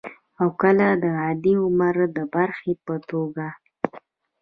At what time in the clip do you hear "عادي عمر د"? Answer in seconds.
1.21-2.17